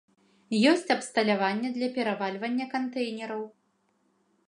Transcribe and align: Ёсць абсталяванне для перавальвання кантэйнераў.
Ёсць 0.71 0.93
абсталяванне 0.95 1.69
для 1.77 1.91
перавальвання 1.99 2.65
кантэйнераў. 2.75 3.43